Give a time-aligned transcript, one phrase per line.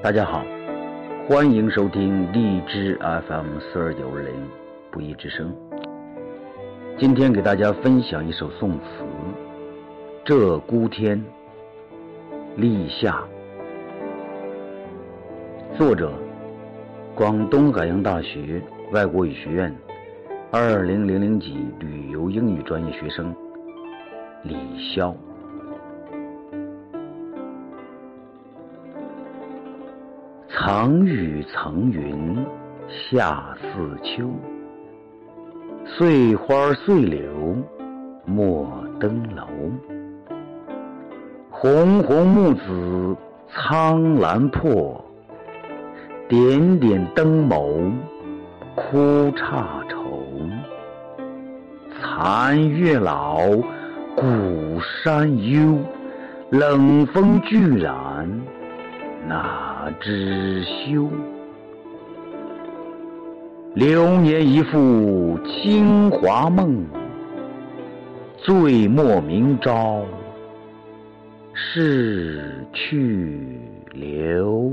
[0.00, 0.44] 大家好，
[1.28, 4.32] 欢迎收听荔枝 FM 四二九零
[4.90, 5.54] 不一之声。
[6.96, 8.84] 今天给大家分享一首宋词
[10.26, 11.18] 《鹧鸪天》，
[12.56, 13.22] 立夏。
[15.76, 16.12] 作者：
[17.14, 18.62] 广东海洋大学
[18.92, 19.74] 外国语学院
[20.50, 23.34] 二零零零级旅游英语专业学生
[24.42, 25.14] 李潇。
[30.48, 32.34] 层雨层云
[32.88, 34.30] 下似秋，
[35.84, 37.30] 碎花碎柳
[38.24, 38.66] 莫
[38.98, 39.46] 登楼。
[41.50, 43.16] 红红木子
[43.50, 45.04] 苍兰破，
[46.26, 47.92] 点点灯眸
[48.74, 48.96] 哭
[49.32, 49.97] 姹愁。
[52.00, 53.40] 残月老，
[54.14, 55.78] 古山幽，
[56.50, 58.28] 冷风巨然。
[59.26, 61.08] 哪知休？
[63.74, 66.86] 流年一复清华梦，
[68.38, 70.04] 醉莫明朝
[71.52, 73.60] 逝去
[73.92, 74.72] 留。